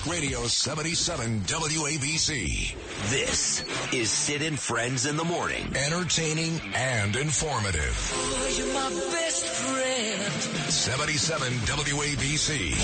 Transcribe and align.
Talk 0.00 0.12
Radio 0.12 0.46
77 0.46 1.40
WABC. 1.40 2.74
This 3.10 3.64
is 3.92 4.10
Sid 4.10 4.42
and 4.42 4.58
Friends 4.58 5.06
in 5.06 5.16
the 5.16 5.24
Morning. 5.24 5.74
Entertaining 5.74 6.60
and 6.74 7.16
informative. 7.16 8.12
Oh, 8.14 8.54
you're 8.56 8.72
my 8.74 8.90
best 9.12 9.46
friend. 9.46 10.32
77 10.70 11.52
WABC. 11.52 12.76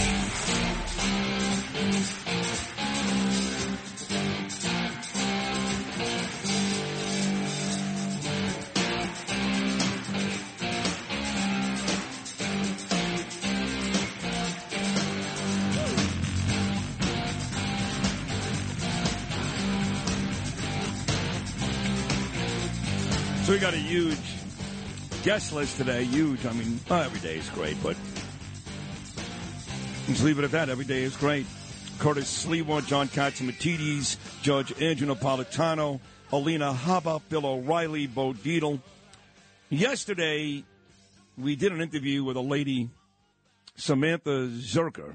So 23.46 23.52
we 23.52 23.60
got 23.60 23.74
a 23.74 23.76
huge 23.76 24.18
guest 25.22 25.52
list 25.52 25.76
today. 25.76 26.02
Huge. 26.02 26.44
I 26.44 26.52
mean, 26.52 26.80
every 26.90 27.20
day 27.20 27.36
is 27.36 27.48
great, 27.50 27.80
but 27.80 27.96
let's 30.08 30.20
leave 30.24 30.40
it 30.40 30.44
at 30.44 30.50
that. 30.50 30.68
Every 30.68 30.84
day 30.84 31.04
is 31.04 31.16
great. 31.16 31.46
Curtis 32.00 32.44
Sliwa, 32.44 32.84
John 32.84 33.06
Catsimatidis, 33.06 34.16
Judge 34.42 34.72
Andrew 34.82 35.14
Napolitano, 35.14 36.00
Alina 36.32 36.74
Habba, 36.74 37.22
Bill 37.28 37.46
O'Reilly, 37.46 38.08
Bo 38.08 38.32
Dietl. 38.32 38.80
Yesterday, 39.70 40.64
we 41.38 41.54
did 41.54 41.70
an 41.70 41.80
interview 41.80 42.24
with 42.24 42.36
a 42.36 42.40
lady, 42.40 42.90
Samantha 43.76 44.48
Zerker. 44.48 45.14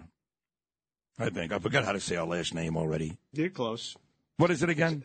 I 1.20 1.32
think. 1.32 1.52
I 1.52 1.60
forgot 1.60 1.84
how 1.84 1.92
to 1.92 2.00
say 2.00 2.16
her 2.16 2.24
last 2.24 2.54
name 2.54 2.78
already. 2.78 3.18
You're 3.34 3.50
close. 3.50 3.98
What 4.38 4.52
is 4.52 4.64
it 4.64 4.70
again? 4.70 5.04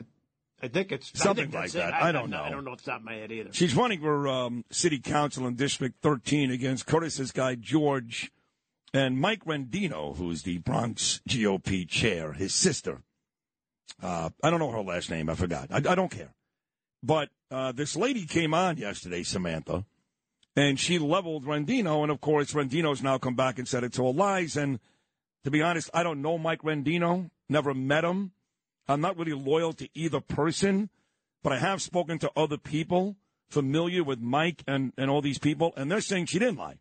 I 0.63 0.69
think 0.69 0.91
it's 0.91 1.11
Something 1.19 1.51
think 1.51 1.55
like 1.55 1.73
that. 1.73 1.93
I 1.93 2.13
don't 2.13 2.31
know. 2.31 2.43
I 2.43 2.51
don't 2.51 2.65
know 2.65 2.73
off 2.73 2.83
the 2.83 2.91
top 2.91 3.01
of 3.01 3.05
my 3.05 3.15
head 3.15 3.31
either. 3.31 3.51
She's 3.53 3.75
running 3.75 4.01
for 4.01 4.27
um, 4.27 4.65
city 4.71 4.99
council 4.99 5.47
in 5.47 5.55
District 5.55 5.95
13 6.03 6.51
against 6.51 6.87
Curtis's 6.87 7.31
guy 7.31 7.57
George 7.57 8.33
and 8.95 9.21
Mike 9.21 9.45
Rendino, 9.45 10.17
who's 10.17 10.43
the 10.43 10.59
Bronx 10.59 11.21
GOP 11.29 11.87
chair, 11.87 12.33
his 12.33 12.55
sister. 12.55 13.03
Uh, 14.03 14.31
I 14.43 14.51
don't 14.51 14.59
know 14.59 14.71
her 14.71 14.83
last 14.83 15.11
name. 15.11 15.29
I 15.29 15.35
forgot. 15.35 15.69
I, 15.71 15.77
I 15.77 15.95
don't 15.95 16.11
care. 16.11 16.35
But 17.03 17.29
uh, 17.51 17.73
this 17.73 17.95
lady 17.95 18.25
came 18.25 18.55
on 18.55 18.79
yesterday, 18.79 19.23
Samantha, 19.23 19.85
and 20.57 20.81
she 20.81 20.99
leveled 20.99 21.45
Rendino. 21.45 22.03
And 22.03 22.11
of 22.11 22.21
course, 22.21 22.55
Rendino's 22.55 23.03
now 23.03 23.19
come 23.19 23.37
back 23.37 23.59
and 23.59 23.69
said 23.69 23.85
it's 23.85 23.99
all 23.99 24.15
lies. 24.15 24.57
And 24.57 24.81
to 25.45 25.51
be 25.51 25.63
honest, 25.63 25.91
I 25.93 26.03
don't 26.03 26.23
know 26.23 26.39
Mike 26.39 26.63
Rendino, 26.63 27.31
never 27.49 27.75
met 27.75 28.05
him. 28.05 28.33
I'm 28.89 29.01
not 29.01 29.17
really 29.17 29.33
loyal 29.33 29.73
to 29.75 29.89
either 29.95 30.21
person, 30.21 30.91
but 31.43 31.53
I 31.53 31.59
have 31.59 31.83
spoken 31.83 32.19
to 32.21 32.31
other 32.37 32.57
people 32.57 33.17
familiar 33.49 34.03
with 34.03 34.21
Mike 34.21 34.63
and, 34.67 34.93
and 34.97 35.11
all 35.11 35.23
these 35.23 35.39
people, 35.39 35.73
and 35.77 35.91
they're 35.91 36.01
saying 36.01 36.27
she 36.27 36.39
didn't 36.39 36.59
lie. 36.59 36.79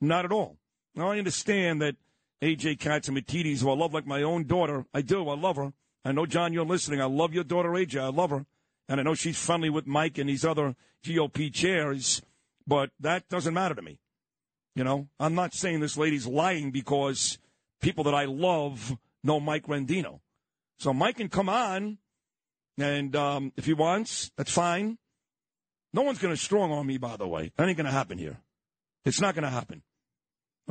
Not 0.00 0.24
at 0.24 0.32
all. 0.32 0.56
Now, 0.94 1.10
I 1.10 1.18
understand 1.18 1.82
that 1.82 1.96
AJ 2.42 2.78
Catsimatidis, 2.78 3.60
who 3.60 3.70
I 3.70 3.74
love 3.74 3.94
like 3.94 4.06
my 4.06 4.22
own 4.22 4.44
daughter, 4.44 4.86
I 4.94 5.02
do, 5.02 5.28
I 5.28 5.36
love 5.36 5.56
her. 5.56 5.72
I 6.04 6.12
know, 6.12 6.26
John, 6.26 6.52
you're 6.52 6.64
listening. 6.64 7.00
I 7.00 7.06
love 7.06 7.34
your 7.34 7.44
daughter, 7.44 7.70
AJ. 7.70 8.00
I 8.00 8.08
love 8.08 8.30
her. 8.30 8.46
And 8.88 9.00
I 9.00 9.02
know 9.02 9.14
she's 9.14 9.38
friendly 9.38 9.70
with 9.70 9.86
Mike 9.86 10.18
and 10.18 10.28
these 10.28 10.44
other 10.44 10.74
GOP 11.04 11.52
chairs, 11.52 12.22
but 12.66 12.90
that 13.00 13.28
doesn't 13.28 13.54
matter 13.54 13.74
to 13.74 13.82
me. 13.82 13.98
You 14.74 14.84
know, 14.84 15.08
I'm 15.18 15.34
not 15.34 15.54
saying 15.54 15.80
this 15.80 15.96
lady's 15.96 16.26
lying 16.26 16.70
because 16.70 17.38
people 17.80 18.04
that 18.04 18.14
I 18.14 18.24
love 18.24 18.96
know 19.24 19.40
Mike 19.40 19.66
Rendino. 19.66 20.20
So 20.78 20.92
Mike 20.92 21.16
can 21.16 21.28
come 21.28 21.48
on, 21.48 21.98
and 22.78 23.14
um, 23.16 23.52
if 23.56 23.66
he 23.66 23.72
wants, 23.72 24.30
that's 24.36 24.52
fine. 24.52 24.98
No 25.92 26.02
one's 26.02 26.18
going 26.18 26.34
to 26.34 26.40
strong 26.40 26.70
on 26.70 26.86
me, 26.86 26.98
by 26.98 27.16
the 27.16 27.26
way. 27.26 27.52
That 27.56 27.68
ain't 27.68 27.76
going 27.76 27.86
to 27.86 27.92
happen 27.92 28.18
here. 28.18 28.38
It's 29.04 29.20
not 29.20 29.34
going 29.34 29.44
to 29.44 29.50
happen. 29.50 29.82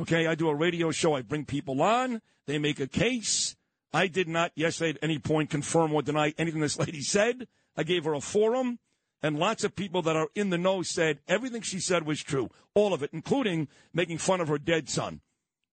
Okay, 0.00 0.26
I 0.26 0.34
do 0.34 0.48
a 0.48 0.54
radio 0.54 0.90
show. 0.92 1.14
I 1.14 1.22
bring 1.22 1.44
people 1.44 1.82
on. 1.82 2.22
They 2.46 2.58
make 2.58 2.80
a 2.80 2.86
case. 2.86 3.56
I 3.92 4.06
did 4.06 4.28
not 4.28 4.52
yesterday 4.54 4.90
at 4.90 4.98
any 5.02 5.18
point 5.18 5.50
confirm 5.50 5.92
or 5.92 6.02
deny 6.02 6.34
anything 6.38 6.60
this 6.60 6.78
lady 6.78 7.00
said. 7.00 7.48
I 7.76 7.82
gave 7.82 8.04
her 8.04 8.14
a 8.14 8.20
forum, 8.20 8.78
and 9.22 9.38
lots 9.38 9.64
of 9.64 9.74
people 9.74 10.02
that 10.02 10.16
are 10.16 10.28
in 10.34 10.50
the 10.50 10.58
know 10.58 10.82
said 10.82 11.18
everything 11.26 11.62
she 11.62 11.80
said 11.80 12.06
was 12.06 12.22
true. 12.22 12.48
All 12.74 12.94
of 12.94 13.02
it, 13.02 13.10
including 13.12 13.68
making 13.92 14.18
fun 14.18 14.40
of 14.40 14.48
her 14.48 14.58
dead 14.58 14.88
son. 14.88 15.20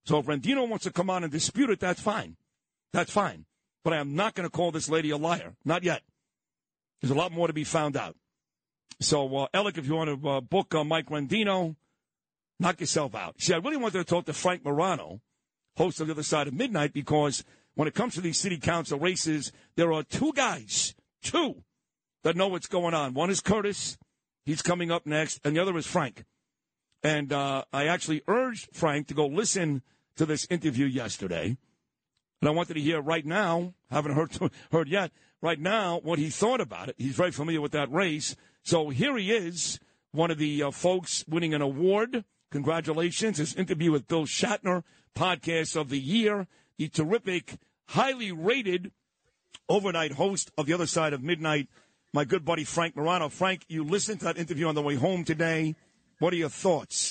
So 0.06 0.20
if 0.20 0.26
Rendino 0.26 0.68
wants 0.68 0.86
to 0.86 0.92
come 0.92 1.10
on 1.10 1.24
and 1.24 1.32
dispute 1.32 1.70
it, 1.70 1.80
that's 1.80 2.02
fine. 2.02 2.38
That's 2.94 3.12
fine. 3.12 3.46
But 3.86 3.94
I 3.94 3.98
am 3.98 4.16
not 4.16 4.34
going 4.34 4.50
to 4.50 4.52
call 4.52 4.72
this 4.72 4.90
lady 4.90 5.12
a 5.12 5.18
liar. 5.18 5.54
Not 5.64 5.84
yet. 5.84 6.02
There's 7.00 7.12
a 7.12 7.16
lot 7.16 7.32
more 7.32 7.46
to 7.46 7.54
be 7.54 7.64
found 7.64 7.96
out. 7.96 8.16
So, 9.00 9.38
uh, 9.38 9.48
Alec, 9.54 9.78
if 9.78 9.86
you 9.86 9.94
want 9.94 10.22
to 10.22 10.28
uh, 10.28 10.42
book 10.42 10.74
uh, 10.74 10.84
Mike 10.84 11.10
Rendino, 11.10 11.76
knock 12.60 12.80
yourself 12.80 13.14
out. 13.14 13.40
See, 13.40 13.54
I 13.54 13.58
really 13.58 13.78
wanted 13.78 14.00
to 14.00 14.04
talk 14.04 14.26
to 14.26 14.34
Frank 14.34 14.66
Morano, 14.66 15.22
host 15.78 16.02
of 16.02 16.08
the 16.08 16.14
other 16.14 16.24
side 16.24 16.48
of 16.48 16.56
midnight, 16.56 16.94
because 16.94 17.44
when 17.76 17.88
it 17.88 17.94
comes 17.94 18.16
to 18.16 18.22
these 18.22 18.40
city 18.40 18.58
council 18.58 18.98
races, 18.98 19.52
there 19.76 19.94
are 19.94 20.02
two 20.02 20.34
guys, 20.34 20.96
two, 21.22 21.64
that 22.24 22.36
know 22.36 22.48
what's 22.48 22.68
going 22.68 22.96
on. 22.96 23.14
One 23.14 23.30
is 23.30 23.40
Curtis. 23.40 24.00
He's 24.46 24.64
coming 24.64 24.90
up 24.90 25.06
next. 25.06 25.40
And 25.44 25.56
the 25.56 25.62
other 25.62 25.78
is 25.78 25.86
Frank. 25.86 26.26
And 27.04 27.32
uh, 27.32 27.66
I 27.72 27.86
actually 27.86 28.24
urged 28.28 28.70
Frank 28.74 29.06
to 29.10 29.14
go 29.14 29.28
listen 29.28 29.84
to 30.16 30.26
this 30.26 30.48
interview 30.50 30.88
yesterday. 30.88 31.58
And 32.42 32.50
I 32.50 32.52
wanted 32.52 32.76
to 32.76 32.82
hear 32.82 33.02
right 33.02 33.26
now, 33.26 33.74
haven't 33.90 34.14
heard 34.14 34.38
heard 34.72 34.90
yet, 34.90 35.12
right 35.42 35.60
now 35.60 36.00
what 36.04 36.20
he 36.20 36.30
thought 36.30 36.62
about 36.62 36.90
it. 36.90 36.96
He's 36.98 37.16
very 37.16 37.32
familiar 37.32 37.62
with 37.62 37.72
that 37.74 37.92
race. 37.92 38.36
So 38.64 38.90
here 38.90 39.16
he 39.18 39.32
is, 39.32 39.80
one 40.12 40.32
of 40.32 40.38
the 40.38 40.64
uh, 40.64 40.72
folks 40.72 41.24
winning 41.28 41.54
an 41.54 41.62
award. 41.62 42.26
Congratulations. 42.52 43.38
His 43.38 43.54
interview 43.56 43.92
with 43.92 44.08
Bill 44.08 44.26
Shatner, 44.26 44.84
podcast 45.16 45.76
of 45.80 45.90
the 45.90 46.00
year, 46.00 46.48
the 46.78 46.88
terrific, 46.88 47.58
highly 47.88 48.32
rated 48.32 48.92
overnight 49.70 50.14
host 50.14 50.52
of 50.58 50.66
the 50.66 50.74
other 50.74 50.88
side 50.88 51.14
of 51.14 51.22
midnight, 51.22 51.68
my 52.14 52.24
good 52.24 52.46
buddy 52.46 52.64
Frank 52.64 52.96
Morano. 52.96 53.30
Frank, 53.30 53.66
you 53.68 53.84
listened 53.84 54.20
to 54.20 54.26
that 54.26 54.38
interview 54.38 54.68
on 54.68 54.76
the 54.76 54.82
way 54.82 54.96
home 54.96 55.24
today. 55.24 55.76
What 56.20 56.34
are 56.34 56.38
your 56.38 56.50
thoughts? 56.50 57.05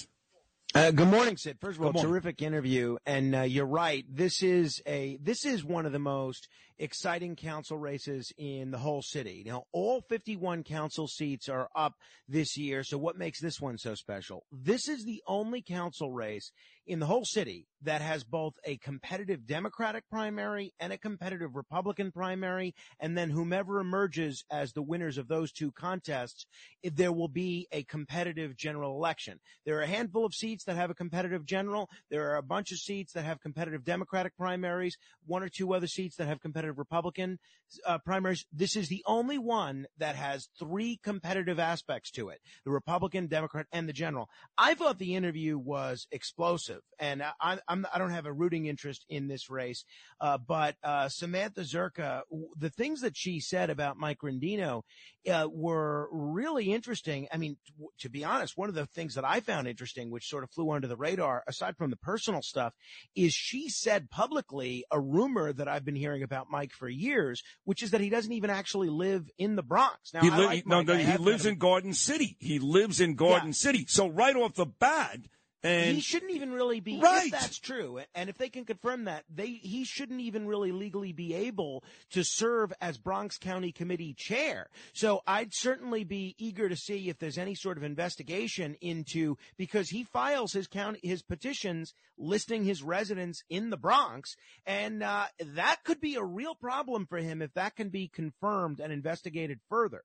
Uh, 0.76 0.90
good 0.90 1.06
morning, 1.06 1.36
Sid. 1.36 1.58
First 1.60 1.78
of 1.78 1.84
all, 1.84 1.92
terrific 1.92 2.42
interview, 2.42 2.96
and 3.06 3.32
uh, 3.32 3.42
you're 3.42 3.64
right. 3.64 4.04
This 4.10 4.42
is 4.42 4.82
a 4.86 5.16
this 5.22 5.44
is 5.44 5.64
one 5.64 5.86
of 5.86 5.92
the 5.92 6.00
most 6.00 6.48
exciting 6.78 7.36
council 7.36 7.78
races 7.78 8.32
in 8.36 8.70
the 8.70 8.78
whole 8.78 9.02
city. 9.02 9.42
Now, 9.46 9.64
all 9.72 10.02
51 10.08 10.64
council 10.64 11.06
seats 11.06 11.48
are 11.48 11.68
up 11.74 11.94
this 12.28 12.56
year. 12.56 12.84
So, 12.84 12.98
what 12.98 13.16
makes 13.16 13.40
this 13.40 13.60
one 13.60 13.78
so 13.78 13.94
special? 13.94 14.44
This 14.50 14.88
is 14.88 15.04
the 15.04 15.22
only 15.26 15.62
council 15.62 16.10
race 16.10 16.50
in 16.86 16.98
the 16.98 17.06
whole 17.06 17.24
city 17.24 17.66
that 17.82 18.02
has 18.02 18.24
both 18.24 18.54
a 18.64 18.76
competitive 18.78 19.46
Democratic 19.46 20.04
primary 20.10 20.72
and 20.80 20.92
a 20.92 20.98
competitive 20.98 21.54
Republican 21.54 22.12
primary, 22.12 22.74
and 23.00 23.16
then 23.16 23.30
whomever 23.30 23.80
emerges 23.80 24.44
as 24.50 24.72
the 24.72 24.82
winners 24.82 25.18
of 25.18 25.28
those 25.28 25.52
two 25.52 25.72
contests, 25.72 26.46
there 26.82 27.12
will 27.12 27.28
be 27.28 27.66
a 27.72 27.84
competitive 27.84 28.56
general 28.56 28.96
election. 28.96 29.38
There 29.64 29.78
are 29.78 29.82
a 29.82 29.86
handful 29.86 30.24
of 30.24 30.34
seats 30.34 30.64
that 30.64 30.76
have 30.76 30.90
a 30.90 30.94
competitive 30.94 31.44
general. 31.44 31.88
There 32.10 32.30
are 32.30 32.36
a 32.36 32.42
bunch 32.42 32.72
of 32.72 32.78
seats 32.78 33.12
that 33.12 33.24
have 33.24 33.40
competitive 33.40 33.84
Democratic 33.84 34.36
primaries, 34.36 34.96
one 35.26 35.42
or 35.42 35.48
two 35.48 35.74
other 35.74 35.86
seats 35.86 36.16
that 36.16 36.26
have 36.26 36.40
competitive 36.40 36.63
Republican 36.72 37.38
uh, 37.86 37.98
primaries. 37.98 38.46
This 38.52 38.76
is 38.76 38.88
the 38.88 39.02
only 39.06 39.38
one 39.38 39.86
that 39.98 40.16
has 40.16 40.48
three 40.58 40.98
competitive 41.02 41.58
aspects 41.58 42.10
to 42.12 42.28
it. 42.28 42.40
The 42.64 42.70
Republican, 42.70 43.26
Democrat, 43.26 43.66
and 43.72 43.88
the 43.88 43.92
general. 43.92 44.28
I 44.56 44.74
thought 44.74 44.98
the 44.98 45.14
interview 45.14 45.58
was 45.58 46.06
explosive. 46.10 46.80
And 46.98 47.22
I, 47.22 47.58
I'm, 47.68 47.86
I 47.92 47.98
don't 47.98 48.10
have 48.10 48.26
a 48.26 48.32
rooting 48.32 48.66
interest 48.66 49.04
in 49.08 49.28
this 49.28 49.50
race, 49.50 49.84
uh, 50.20 50.38
but 50.38 50.76
uh, 50.82 51.08
Samantha 51.08 51.62
Zherka, 51.62 52.22
the 52.56 52.70
things 52.70 53.00
that 53.00 53.16
she 53.16 53.40
said 53.40 53.70
about 53.70 53.96
Mike 53.96 54.18
Rendino 54.22 54.82
uh, 55.30 55.48
were 55.50 56.08
really 56.12 56.72
interesting. 56.72 57.28
I 57.32 57.36
mean, 57.36 57.56
t- 57.66 57.72
to 58.00 58.08
be 58.08 58.24
honest, 58.24 58.56
one 58.56 58.68
of 58.68 58.74
the 58.74 58.86
things 58.86 59.14
that 59.14 59.24
I 59.24 59.40
found 59.40 59.66
interesting, 59.66 60.10
which 60.10 60.28
sort 60.28 60.44
of 60.44 60.50
flew 60.50 60.70
under 60.70 60.86
the 60.86 60.96
radar, 60.96 61.42
aside 61.46 61.76
from 61.76 61.90
the 61.90 61.96
personal 61.96 62.42
stuff, 62.42 62.72
is 63.14 63.32
she 63.32 63.68
said 63.68 64.10
publicly 64.10 64.84
a 64.90 65.00
rumor 65.00 65.52
that 65.52 65.68
I've 65.68 65.84
been 65.84 65.96
hearing 65.96 66.22
about 66.22 66.50
Mike 66.54 66.72
for 66.72 66.88
years, 66.88 67.42
which 67.64 67.82
is 67.82 67.90
that 67.90 68.00
he 68.00 68.08
doesn't 68.10 68.32
even 68.32 68.48
actually 68.48 68.88
live 68.88 69.28
in 69.38 69.56
the 69.56 69.62
Bronx. 69.62 70.14
Now, 70.14 70.20
He, 70.22 70.30
li- 70.30 70.46
like 70.46 70.66
no, 70.68 70.82
no, 70.82 70.94
he 70.96 71.16
lives 71.18 71.46
in. 71.46 71.58
Garden 71.58 71.92
City. 71.94 72.36
He 72.38 72.60
lives 72.60 73.00
in 73.00 73.16
Garden 73.16 73.48
Yeah. 73.48 73.52
City. 73.54 73.86
So 73.88 74.06
right 74.08 74.36
off 74.36 74.54
the 74.54 74.66
bat, 74.66 75.18
and 75.64 75.94
he 75.94 76.00
shouldn't 76.00 76.32
even 76.32 76.52
really 76.52 76.80
be 76.80 77.00
Right. 77.00 77.26
if 77.26 77.32
that's 77.32 77.58
true 77.58 78.00
and 78.14 78.28
if 78.28 78.36
they 78.38 78.48
can 78.48 78.64
confirm 78.64 79.04
that 79.04 79.24
they 79.34 79.46
he 79.46 79.84
shouldn't 79.84 80.20
even 80.20 80.46
really 80.46 80.70
legally 80.72 81.12
be 81.12 81.34
able 81.34 81.82
to 82.10 82.22
serve 82.22 82.72
as 82.80 82.98
Bronx 82.98 83.38
County 83.38 83.72
Committee 83.72 84.14
chair 84.16 84.68
so 84.92 85.22
I'd 85.26 85.54
certainly 85.54 86.04
be 86.04 86.34
eager 86.38 86.68
to 86.68 86.76
see 86.76 87.08
if 87.08 87.18
there's 87.18 87.38
any 87.38 87.54
sort 87.54 87.78
of 87.78 87.82
investigation 87.82 88.76
into 88.80 89.36
because 89.56 89.88
he 89.88 90.04
files 90.04 90.52
his 90.52 90.66
county 90.68 91.00
his 91.02 91.22
petitions 91.22 91.94
listing 92.18 92.64
his 92.64 92.82
residence 92.82 93.42
in 93.48 93.70
the 93.70 93.76
Bronx 93.76 94.36
and 94.66 95.02
uh, 95.02 95.24
that 95.54 95.78
could 95.84 96.00
be 96.00 96.14
a 96.16 96.22
real 96.24 96.54
problem 96.54 97.06
for 97.06 97.18
him 97.18 97.40
if 97.42 97.52
that 97.54 97.74
can 97.74 97.88
be 97.88 98.08
confirmed 98.08 98.80
and 98.80 98.92
investigated 98.92 99.58
further 99.68 100.02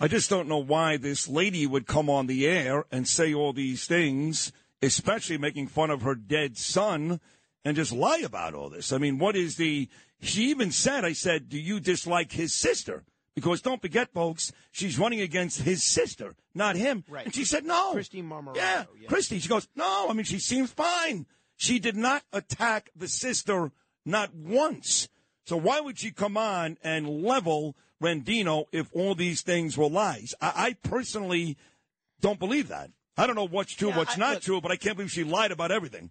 I 0.00 0.08
just 0.08 0.28
don't 0.28 0.48
know 0.48 0.58
why 0.58 0.96
this 0.96 1.28
lady 1.28 1.64
would 1.64 1.86
come 1.86 2.10
on 2.10 2.26
the 2.26 2.44
air 2.46 2.86
and 2.90 3.06
say 3.06 3.32
all 3.32 3.52
these 3.52 3.86
things, 3.86 4.50
especially 4.82 5.38
making 5.38 5.68
fun 5.68 5.90
of 5.90 6.02
her 6.02 6.14
dead 6.14 6.58
son, 6.58 7.20
and 7.64 7.76
just 7.76 7.92
lie 7.92 8.22
about 8.24 8.54
all 8.54 8.68
this. 8.68 8.92
I 8.92 8.98
mean, 8.98 9.18
what 9.18 9.36
is 9.36 9.56
the. 9.56 9.88
She 10.20 10.50
even 10.50 10.70
said, 10.70 11.04
I 11.04 11.14
said, 11.14 11.48
do 11.48 11.58
you 11.58 11.80
dislike 11.80 12.32
his 12.32 12.54
sister? 12.54 13.04
Because 13.34 13.62
don't 13.62 13.80
forget, 13.80 14.12
folks, 14.12 14.52
she's 14.70 14.98
running 14.98 15.20
against 15.20 15.62
his 15.62 15.82
sister, 15.82 16.34
not 16.54 16.76
him. 16.76 17.02
Right. 17.08 17.24
And 17.24 17.34
she 17.34 17.44
said, 17.44 17.64
no. 17.64 17.94
Kristy 17.94 18.22
Marmorato, 18.22 18.56
Yeah, 18.56 18.84
yeah. 19.00 19.08
Kristy. 19.08 19.40
She 19.40 19.48
goes, 19.48 19.66
no, 19.74 20.06
I 20.08 20.12
mean, 20.12 20.24
she 20.24 20.38
seems 20.38 20.70
fine. 20.70 21.26
She 21.56 21.78
did 21.78 21.96
not 21.96 22.22
attack 22.32 22.90
the 22.94 23.08
sister, 23.08 23.72
not 24.04 24.34
once. 24.34 25.08
So 25.46 25.56
why 25.56 25.80
would 25.80 25.98
she 25.98 26.10
come 26.10 26.36
on 26.36 26.76
and 26.84 27.22
level 27.22 27.76
Rendino 28.02 28.66
if 28.70 28.90
all 28.92 29.14
these 29.14 29.42
things 29.42 29.78
were 29.78 29.88
lies? 29.88 30.34
I, 30.40 30.52
I 30.54 30.88
personally 30.88 31.56
don't 32.20 32.38
believe 32.38 32.68
that. 32.68 32.90
I 33.16 33.26
don't 33.26 33.36
know 33.36 33.46
what's 33.46 33.74
true, 33.74 33.90
Yeah, 33.90 33.98
what's 33.98 34.16
I- 34.16 34.20
not 34.20 34.34
look- 34.34 34.42
true, 34.42 34.60
but 34.60 34.72
I 34.72 34.76
can't 34.76 34.96
believe 34.96 35.10
she 35.12 35.24
lied 35.24 35.52
about 35.52 35.70
everything. 35.70 36.10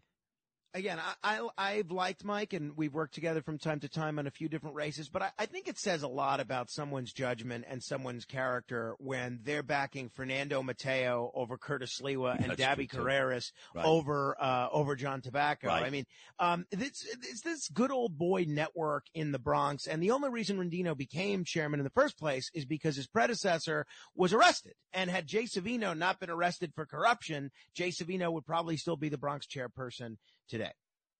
Again, 0.74 1.00
I, 1.24 1.40
I 1.40 1.50
I've 1.58 1.92
liked 1.92 2.24
Mike, 2.24 2.54
and 2.54 2.76
we've 2.76 2.94
worked 2.94 3.14
together 3.14 3.42
from 3.42 3.58
time 3.58 3.80
to 3.82 3.90
time 3.90 4.20
on 4.20 4.28
a 4.28 4.32
few 4.32 4.50
different 4.50 4.76
races. 4.76 5.10
But 5.10 5.22
I, 5.22 5.32
I 5.40 5.46
think 5.46 5.68
it 5.68 5.78
says 5.78 6.04
a 6.04 6.08
lot 6.08 6.40
about 6.40 6.70
someone's 6.70 7.14
judgment 7.14 7.66
and 7.68 7.82
someone's 7.84 8.26
character 8.26 8.96
when 9.00 9.40
they're 9.44 9.64
backing 9.64 10.10
Fernando 10.10 10.62
Mateo 10.64 11.32
over 11.34 11.58
Curtis 11.58 12.00
Sliwa 12.02 12.36
and 12.38 12.52
That's 12.52 12.58
Dabby. 12.58 12.88
Carreras 12.88 13.52
Right. 13.74 13.86
over 13.86 14.36
uh, 14.42 14.68
over 14.72 14.96
John 14.96 15.22
Tobacco. 15.22 15.68
Right. 15.68 15.84
I 15.84 15.90
mean, 15.90 16.06
um, 16.40 16.66
it's, 16.72 17.06
it's 17.06 17.42
this 17.42 17.70
good 17.70 17.92
old 17.92 18.18
boy 18.18 18.46
network 18.48 19.06
in 19.14 19.32
the 19.32 19.40
Bronx, 19.40 19.88
and 19.88 20.02
the 20.02 20.12
only 20.12 20.30
reason 20.30 20.58
Rendino 20.58 20.96
became 20.96 21.44
chairman 21.44 21.80
in 21.80 21.84
the 21.84 21.90
first 21.92 22.18
place 22.18 22.50
is 22.54 22.66
because 22.66 22.96
his 22.96 23.08
predecessor 23.08 23.86
was 24.16 24.34
arrested. 24.34 24.74
And 24.94 25.10
had 25.10 25.26
Jay 25.28 25.44
Savino 25.44 25.98
not 25.98 26.20
been 26.20 26.30
arrested 26.30 26.74
for 26.76 26.86
corruption, 26.86 27.52
Jay 27.74 27.90
Savino 27.90 28.32
would 28.34 28.46
probably 28.46 28.78
still 28.78 28.98
be 28.98 29.10
the 29.10 29.18
Bronx 29.18 29.48
chairperson 29.48 30.18
today. 30.52 30.74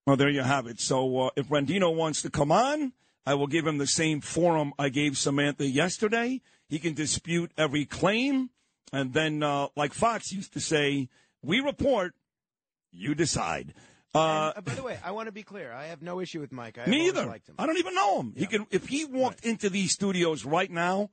Well, 0.06 0.18
there 0.18 0.30
you 0.30 0.42
have 0.44 0.68
it. 0.68 0.80
So 0.80 1.20
uh, 1.20 1.30
if 1.36 1.48
Rendino 1.50 1.96
wants 1.96 2.22
to 2.22 2.30
come 2.30 2.52
on, 2.52 2.94
I 3.26 3.34
will 3.36 3.48
give 3.48 3.66
him 3.66 3.78
the 3.78 3.88
same 3.88 4.22
forum 4.22 4.74
I 4.78 4.90
gave 4.90 5.18
Samantha 5.18 5.66
yesterday. 5.66 6.42
He 6.70 6.80
can 6.80 6.94
dispute 6.94 7.52
every 7.58 7.86
claim. 7.86 8.50
And 8.94 9.14
then, 9.14 9.42
uh, 9.42 9.68
like 9.76 9.94
Fox 9.94 10.32
used 10.34 10.54
to 10.54 10.60
say, 10.60 11.08
we 11.42 11.60
report, 11.60 12.14
you 12.92 13.16
decide. 13.16 13.74
Uh, 14.14 14.52
And, 14.56 14.58
uh, 14.58 14.62
by 14.62 14.74
the 14.76 14.84
way, 14.84 15.00
I 15.04 15.12
want 15.12 15.28
to 15.28 15.32
be 15.32 15.44
clear. 15.44 15.72
I 15.72 15.86
have 15.86 16.02
no 16.02 16.20
issue 16.20 16.42
with 16.42 16.52
Mike. 16.52 16.78
I 16.78 16.90
me 16.90 17.06
have 17.06 17.16
always 17.16 17.22
either. 17.22 17.30
liked 17.30 17.48
him. 17.50 17.56
I 17.58 17.66
don't 17.68 17.78
even 17.78 17.96
know 17.96 18.20
him. 18.20 18.34
He 18.36 18.46
can, 18.48 18.68
if 18.70 18.88
he 18.88 19.06
walked 19.06 19.46
into 19.46 19.70
these 19.70 19.94
studios 19.94 20.44
right 20.44 20.70
now, 20.70 21.10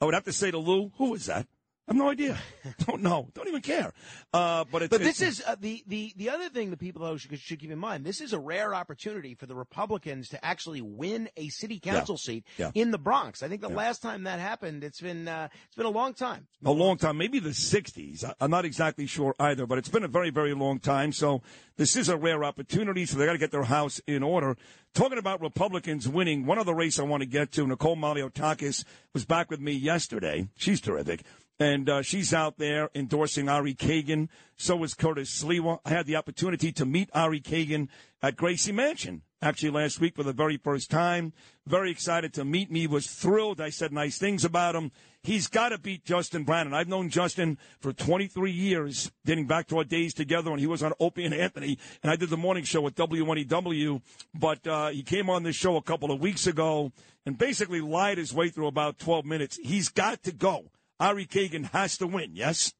I 0.00 0.06
would 0.06 0.14
have 0.14 0.24
to 0.24 0.32
say 0.32 0.50
to 0.50 0.58
Lou, 0.58 0.90
who 0.96 1.14
is 1.14 1.26
that? 1.26 1.46
I 1.90 1.94
have 1.94 1.98
no 1.98 2.08
idea. 2.08 2.38
don't 2.86 3.02
know. 3.02 3.28
Don't 3.34 3.48
even 3.48 3.62
care. 3.62 3.92
Uh, 4.32 4.64
but 4.70 4.82
it's, 4.82 4.90
But 4.90 5.00
this 5.00 5.20
it's- 5.20 5.40
is 5.40 5.44
uh, 5.44 5.56
the, 5.60 5.82
the 5.88 6.12
the 6.16 6.30
other 6.30 6.48
thing 6.48 6.70
that 6.70 6.78
people 6.78 7.16
should, 7.16 7.36
should 7.40 7.58
keep 7.58 7.70
in 7.72 7.78
mind. 7.80 8.04
This 8.04 8.20
is 8.20 8.32
a 8.32 8.38
rare 8.38 8.74
opportunity 8.76 9.34
for 9.34 9.46
the 9.46 9.56
Republicans 9.56 10.28
to 10.28 10.44
actually 10.44 10.80
win 10.82 11.28
a 11.36 11.48
city 11.48 11.80
council 11.80 12.16
seat 12.16 12.44
Yeah. 12.58 12.70
in 12.74 12.92
the 12.92 12.98
Bronx. 12.98 13.42
I 13.42 13.48
think 13.48 13.60
the 13.60 13.68
Yeah. 13.70 13.74
last 13.76 14.02
time 14.02 14.22
that 14.22 14.38
happened, 14.38 14.84
it's 14.84 15.00
been 15.00 15.26
uh, 15.26 15.48
it's 15.66 15.74
been 15.74 15.86
a 15.86 15.90
long 15.90 16.14
time. 16.14 16.46
a 16.64 16.70
long 16.70 16.96
time, 16.96 17.18
maybe 17.18 17.40
the 17.40 17.50
60s. 17.50 18.22
I- 18.24 18.34
I'm 18.40 18.52
not 18.52 18.64
exactly 18.64 19.06
sure 19.06 19.34
either, 19.40 19.66
but 19.66 19.76
it's 19.78 19.88
been 19.88 20.04
a 20.04 20.08
very, 20.08 20.30
very 20.30 20.54
long 20.54 20.78
time. 20.78 21.10
So 21.12 21.42
this 21.76 21.96
is 21.96 22.08
a 22.08 22.16
rare 22.16 22.44
opportunity. 22.44 23.04
So 23.04 23.18
they 23.18 23.26
got 23.26 23.32
to 23.32 23.38
get 23.38 23.50
their 23.50 23.64
house 23.64 24.00
in 24.06 24.22
order. 24.22 24.56
Talking 24.94 25.18
about 25.18 25.40
Republicans 25.40 26.08
winning, 26.08 26.46
one 26.46 26.58
other 26.58 26.74
race 26.74 27.00
I 27.00 27.02
want 27.02 27.22
to 27.22 27.28
get 27.28 27.50
to, 27.52 27.66
Nicole 27.66 27.96
Malliotakis 27.96 28.84
was 29.12 29.24
back 29.24 29.50
with 29.50 29.60
me 29.60 29.72
yesterday. 29.72 30.48
She's 30.56 30.80
terrific. 30.80 31.22
And 31.60 31.90
uh, 31.90 32.00
she's 32.00 32.32
out 32.32 32.56
there 32.56 32.88
endorsing 32.94 33.50
Ari 33.50 33.74
Kagan. 33.74 34.28
So 34.56 34.82
is 34.82 34.94
Curtis 34.94 35.44
Sliwa. 35.44 35.80
I 35.84 35.90
had 35.90 36.06
the 36.06 36.16
opportunity 36.16 36.72
to 36.72 36.86
meet 36.86 37.10
Ari 37.12 37.42
Kagan 37.42 37.88
at 38.22 38.36
Gracie 38.36 38.72
Mansion 38.72 39.22
actually 39.42 39.70
last 39.70 40.00
week 40.00 40.16
for 40.16 40.22
the 40.22 40.32
very 40.32 40.56
first 40.56 40.90
time. 40.90 41.32
Very 41.66 41.90
excited 41.90 42.32
to 42.34 42.44
meet 42.44 42.70
me. 42.70 42.86
Was 42.86 43.06
thrilled. 43.06 43.60
I 43.60 43.70
said 43.70 43.92
nice 43.92 44.18
things 44.18 44.44
about 44.44 44.74
him. 44.74 44.90
He's 45.22 45.48
got 45.48 45.68
to 45.68 45.78
beat 45.78 46.04
Justin 46.04 46.44
Brannan. 46.44 46.72
I've 46.72 46.88
known 46.88 47.10
Justin 47.10 47.58
for 47.78 47.92
23 47.92 48.50
years, 48.50 49.12
dating 49.26 49.46
back 49.46 49.66
to 49.68 49.78
our 49.78 49.84
days 49.84 50.14
together 50.14 50.50
when 50.50 50.60
he 50.60 50.66
was 50.66 50.82
on 50.82 50.94
Opie 50.98 51.26
and 51.26 51.34
Anthony, 51.34 51.78
and 52.02 52.10
I 52.10 52.16
did 52.16 52.30
the 52.30 52.38
morning 52.38 52.64
show 52.64 52.86
at 52.86 52.94
WNEW. 52.94 54.00
But 54.34 54.66
uh, 54.66 54.88
he 54.88 55.02
came 55.02 55.28
on 55.28 55.42
this 55.42 55.56
show 55.56 55.76
a 55.76 55.82
couple 55.82 56.10
of 56.10 56.20
weeks 56.20 56.46
ago 56.46 56.92
and 57.26 57.36
basically 57.36 57.82
lied 57.82 58.16
his 58.16 58.32
way 58.32 58.48
through 58.48 58.66
about 58.66 58.98
12 58.98 59.26
minutes. 59.26 59.58
He's 59.62 59.90
got 59.90 60.22
to 60.22 60.32
go. 60.32 60.70
Ari 61.00 61.24
Kagan 61.26 61.64
has 61.72 61.96
to 61.96 62.06
win. 62.06 62.32
Yes. 62.34 62.74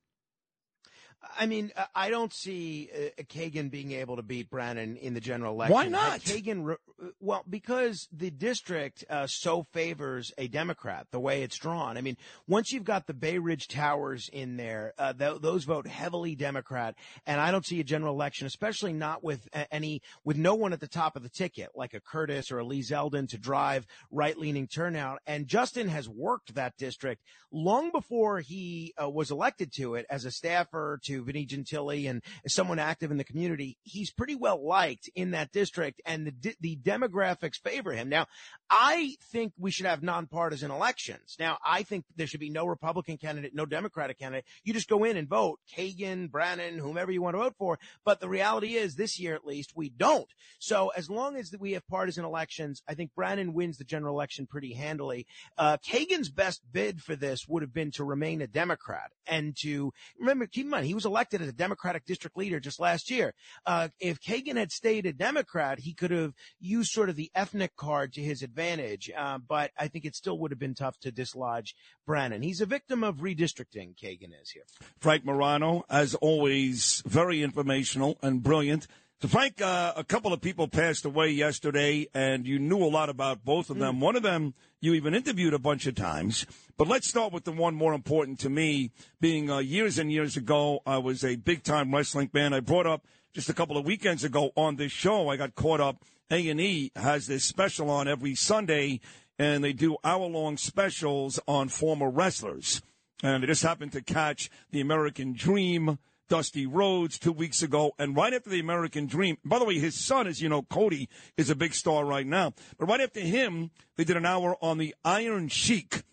I 1.38 1.46
mean, 1.46 1.70
uh, 1.76 1.84
I 1.94 2.10
don't 2.10 2.32
see 2.32 2.90
uh, 2.94 3.22
Kagan 3.24 3.70
being 3.70 3.92
able 3.92 4.16
to 4.16 4.22
beat 4.22 4.50
Brannan 4.50 4.96
in 4.96 5.14
the 5.14 5.20
general 5.20 5.54
election. 5.54 5.74
Why 5.74 5.88
not? 5.88 6.20
Kagan, 6.20 6.64
re- 6.64 7.10
well, 7.20 7.44
because 7.48 8.08
the 8.12 8.30
district 8.30 9.04
uh, 9.10 9.26
so 9.26 9.64
favors 9.72 10.32
a 10.38 10.48
Democrat 10.48 11.06
the 11.10 11.20
way 11.20 11.42
it's 11.42 11.58
drawn. 11.58 11.96
I 11.96 12.00
mean, 12.00 12.16
once 12.46 12.72
you've 12.72 12.84
got 12.84 13.06
the 13.06 13.14
Bay 13.14 13.38
Ridge 13.38 13.68
Towers 13.68 14.30
in 14.32 14.56
there, 14.56 14.94
uh, 14.98 15.12
th- 15.12 15.40
those 15.40 15.64
vote 15.64 15.86
heavily 15.86 16.34
Democrat, 16.34 16.94
and 17.26 17.40
I 17.40 17.50
don't 17.50 17.66
see 17.66 17.80
a 17.80 17.84
general 17.84 18.14
election, 18.14 18.46
especially 18.46 18.92
not 18.92 19.22
with 19.22 19.46
uh, 19.52 19.64
any 19.70 20.02
with 20.24 20.36
no 20.36 20.54
one 20.54 20.72
at 20.72 20.80
the 20.80 20.88
top 20.88 21.16
of 21.16 21.22
the 21.22 21.28
ticket 21.28 21.70
like 21.74 21.94
a 21.94 22.00
Curtis 22.00 22.50
or 22.50 22.58
a 22.58 22.64
Lee 22.64 22.82
Zeldin 22.82 23.28
to 23.28 23.38
drive 23.38 23.86
right-leaning 24.10 24.68
turnout. 24.68 25.20
And 25.26 25.46
Justin 25.46 25.88
has 25.88 26.08
worked 26.08 26.54
that 26.54 26.76
district 26.78 27.22
long 27.52 27.90
before 27.90 28.40
he 28.40 28.94
uh, 29.00 29.08
was 29.08 29.30
elected 29.30 29.72
to 29.74 29.96
it 29.96 30.06
as 30.08 30.24
a 30.24 30.30
staffer 30.30 30.98
to 31.04 31.09
Vinnie 31.18 31.46
Gentile 31.46 31.90
and 31.90 32.22
someone 32.46 32.78
active 32.78 33.10
in 33.10 33.16
the 33.16 33.24
community. 33.24 33.78
He's 33.82 34.12
pretty 34.12 34.36
well 34.36 34.64
liked 34.64 35.10
in 35.14 35.32
that 35.32 35.52
district, 35.52 36.00
and 36.06 36.26
the 36.26 36.54
the 36.60 36.76
demographics 36.76 37.60
favor 37.62 37.92
him. 37.92 38.08
Now, 38.08 38.26
I 38.70 39.16
think 39.32 39.52
we 39.58 39.70
should 39.70 39.86
have 39.86 40.02
nonpartisan 40.02 40.70
elections. 40.70 41.36
Now, 41.38 41.58
I 41.64 41.82
think 41.82 42.04
there 42.16 42.26
should 42.26 42.40
be 42.40 42.50
no 42.50 42.66
Republican 42.66 43.16
candidate, 43.16 43.54
no 43.54 43.66
Democratic 43.66 44.18
candidate. 44.18 44.44
You 44.64 44.72
just 44.72 44.88
go 44.88 45.04
in 45.04 45.16
and 45.16 45.28
vote 45.28 45.58
Kagan, 45.76 46.30
Brannan, 46.30 46.78
whomever 46.78 47.10
you 47.10 47.22
want 47.22 47.34
to 47.34 47.42
vote 47.42 47.54
for. 47.58 47.78
But 48.04 48.20
the 48.20 48.28
reality 48.28 48.74
is, 48.74 48.94
this 48.94 49.18
year 49.18 49.34
at 49.34 49.44
least, 49.44 49.72
we 49.74 49.88
don't. 49.88 50.28
So 50.58 50.88
as 50.96 51.10
long 51.10 51.36
as 51.36 51.52
we 51.58 51.72
have 51.72 51.86
partisan 51.88 52.24
elections, 52.24 52.82
I 52.88 52.94
think 52.94 53.14
Brannan 53.14 53.54
wins 53.54 53.78
the 53.78 53.84
general 53.84 54.14
election 54.14 54.46
pretty 54.46 54.74
handily. 54.74 55.26
Uh, 55.58 55.78
Kagan's 55.78 56.30
best 56.30 56.62
bid 56.70 57.02
for 57.02 57.16
this 57.16 57.48
would 57.48 57.62
have 57.62 57.72
been 57.72 57.90
to 57.92 58.04
remain 58.04 58.40
a 58.40 58.46
Democrat 58.46 59.10
and 59.26 59.56
to 59.62 59.92
remember, 60.18 60.46
keep 60.46 60.64
in 60.64 60.70
mind, 60.70 60.86
he 60.86 60.94
was 61.00 61.06
elected 61.06 61.40
as 61.40 61.48
a 61.48 61.52
Democratic 61.52 62.04
district 62.04 62.36
leader 62.36 62.60
just 62.60 62.78
last 62.78 63.10
year. 63.10 63.32
Uh, 63.64 63.88
if 63.98 64.20
Kagan 64.20 64.56
had 64.56 64.70
stayed 64.70 65.06
a 65.06 65.14
Democrat, 65.14 65.78
he 65.78 65.94
could 65.94 66.10
have 66.10 66.34
used 66.60 66.92
sort 66.92 67.08
of 67.08 67.16
the 67.16 67.30
ethnic 67.34 67.74
card 67.74 68.12
to 68.12 68.20
his 68.20 68.42
advantage. 68.42 69.10
Uh, 69.16 69.38
but 69.38 69.70
I 69.78 69.88
think 69.88 70.04
it 70.04 70.14
still 70.14 70.38
would 70.38 70.50
have 70.50 70.58
been 70.58 70.74
tough 70.74 70.98
to 71.00 71.10
dislodge 71.10 71.74
Brannan. 72.06 72.42
He's 72.42 72.60
a 72.60 72.66
victim 72.66 73.02
of 73.02 73.16
redistricting, 73.16 73.96
Kagan 73.96 74.34
is 74.42 74.50
here. 74.50 74.64
Frank 74.98 75.24
Morano, 75.24 75.84
as 75.88 76.14
always, 76.16 77.02
very 77.06 77.42
informational 77.42 78.18
and 78.22 78.42
brilliant. 78.42 78.86
So, 79.22 79.28
Frank, 79.28 79.60
uh, 79.60 79.92
a 79.96 80.02
couple 80.02 80.32
of 80.32 80.40
people 80.40 80.66
passed 80.66 81.04
away 81.04 81.28
yesterday, 81.28 82.06
and 82.14 82.46
you 82.46 82.58
knew 82.58 82.78
a 82.78 82.88
lot 82.88 83.10
about 83.10 83.44
both 83.44 83.68
of 83.68 83.78
them. 83.78 84.00
One 84.00 84.16
of 84.16 84.22
them 84.22 84.54
you 84.80 84.94
even 84.94 85.14
interviewed 85.14 85.52
a 85.52 85.58
bunch 85.58 85.86
of 85.86 85.94
times. 85.94 86.46
But 86.78 86.88
let's 86.88 87.06
start 87.06 87.30
with 87.30 87.44
the 87.44 87.52
one 87.52 87.74
more 87.74 87.92
important 87.92 88.40
to 88.40 88.48
me. 88.48 88.92
Being 89.20 89.50
uh, 89.50 89.58
years 89.58 89.98
and 89.98 90.10
years 90.10 90.38
ago, 90.38 90.80
I 90.86 90.96
was 90.96 91.22
a 91.22 91.36
big 91.36 91.64
time 91.64 91.94
wrestling 91.94 92.28
fan. 92.28 92.54
I 92.54 92.60
brought 92.60 92.86
up 92.86 93.04
just 93.34 93.50
a 93.50 93.52
couple 93.52 93.76
of 93.76 93.84
weekends 93.84 94.24
ago 94.24 94.52
on 94.56 94.76
this 94.76 94.90
show. 94.90 95.28
I 95.28 95.36
got 95.36 95.54
caught 95.54 95.82
up. 95.82 96.02
A 96.30 96.48
and 96.48 96.58
E 96.58 96.90
has 96.96 97.26
this 97.26 97.44
special 97.44 97.90
on 97.90 98.08
every 98.08 98.34
Sunday, 98.34 99.00
and 99.38 99.62
they 99.62 99.74
do 99.74 99.98
hour 100.02 100.28
long 100.28 100.56
specials 100.56 101.38
on 101.46 101.68
former 101.68 102.08
wrestlers. 102.08 102.80
And 103.22 103.44
I 103.44 103.46
just 103.46 103.64
happened 103.64 103.92
to 103.92 104.00
catch 104.00 104.48
the 104.70 104.80
American 104.80 105.34
Dream, 105.34 105.98
Dusty 106.30 106.64
Rhodes, 106.64 107.18
two 107.18 107.32
weeks 107.32 107.60
ago. 107.60 107.92
And 107.98 108.16
right 108.16 108.32
after 108.32 108.48
the 108.48 108.60
American 108.60 109.06
Dream, 109.06 109.36
by 109.44 109.58
the 109.58 109.64
way, 109.64 109.80
his 109.80 109.96
son, 109.96 110.28
as 110.28 110.40
you 110.40 110.48
know, 110.48 110.62
Cody, 110.62 111.08
is 111.36 111.50
a 111.50 111.56
big 111.56 111.74
star 111.74 112.06
right 112.06 112.26
now. 112.26 112.54
But 112.78 112.88
right 112.88 113.00
after 113.00 113.18
him, 113.18 113.72
they 113.96 114.04
did 114.04 114.16
an 114.16 114.24
hour 114.24 114.56
on 114.62 114.78
the 114.78 114.94
Iron 115.04 115.48
Sheik. 115.48 116.04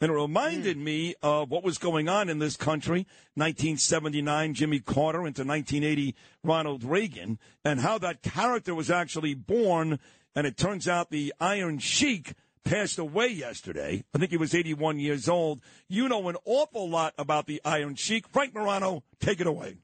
And 0.00 0.10
it 0.10 0.14
reminded 0.14 0.78
hmm. 0.78 0.84
me 0.84 1.14
of 1.22 1.50
what 1.50 1.62
was 1.62 1.76
going 1.76 2.08
on 2.08 2.30
in 2.30 2.38
this 2.38 2.56
country, 2.56 3.06
1979 3.34 4.54
Jimmy 4.54 4.80
Carter 4.80 5.26
into 5.26 5.44
1980 5.44 6.14
Ronald 6.42 6.82
Reagan, 6.82 7.38
and 7.62 7.80
how 7.80 7.98
that 7.98 8.22
character 8.22 8.74
was 8.74 8.90
actually 8.90 9.34
born. 9.34 9.98
And 10.34 10.46
it 10.46 10.56
turns 10.56 10.88
out 10.88 11.10
the 11.10 11.34
Iron 11.38 11.78
Sheik 11.78 12.34
passed 12.66 12.98
away 12.98 13.28
yesterday. 13.28 14.04
I 14.12 14.18
think 14.18 14.30
he 14.30 14.36
was 14.36 14.54
81 14.54 14.98
years 14.98 15.28
old. 15.28 15.60
You 15.88 16.08
know 16.08 16.28
an 16.28 16.36
awful 16.44 16.88
lot 16.88 17.14
about 17.16 17.46
the 17.46 17.60
Iron 17.64 17.94
Sheik. 17.94 18.28
Frank 18.28 18.54
Morano, 18.54 19.04
take 19.20 19.40
it 19.40 19.46
away. 19.46 19.76